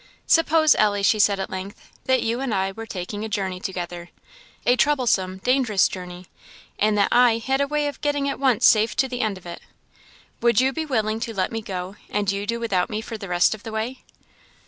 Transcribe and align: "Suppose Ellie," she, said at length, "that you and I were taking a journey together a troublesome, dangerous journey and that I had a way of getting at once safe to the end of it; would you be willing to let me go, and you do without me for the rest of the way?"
"Suppose 0.25 0.73
Ellie," 0.79 1.03
she, 1.03 1.19
said 1.19 1.39
at 1.39 1.51
length, 1.51 1.79
"that 2.05 2.23
you 2.23 2.39
and 2.39 2.55
I 2.55 2.71
were 2.71 2.87
taking 2.87 3.23
a 3.23 3.29
journey 3.29 3.59
together 3.59 4.09
a 4.65 4.75
troublesome, 4.75 5.37
dangerous 5.37 5.87
journey 5.87 6.25
and 6.79 6.97
that 6.97 7.09
I 7.11 7.37
had 7.37 7.61
a 7.61 7.67
way 7.67 7.85
of 7.85 8.01
getting 8.01 8.27
at 8.27 8.39
once 8.39 8.65
safe 8.65 8.95
to 8.95 9.07
the 9.07 9.21
end 9.21 9.37
of 9.37 9.45
it; 9.45 9.61
would 10.41 10.59
you 10.59 10.73
be 10.73 10.87
willing 10.87 11.19
to 11.19 11.35
let 11.35 11.51
me 11.51 11.61
go, 11.61 11.97
and 12.09 12.31
you 12.31 12.47
do 12.47 12.59
without 12.59 12.89
me 12.89 12.99
for 13.01 13.15
the 13.15 13.29
rest 13.29 13.53
of 13.53 13.61
the 13.61 13.71
way?" 13.71 14.03